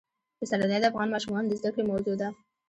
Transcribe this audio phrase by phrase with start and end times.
[0.39, 2.29] پسرلی د افغان ماشومانو د زده کړې موضوع ده.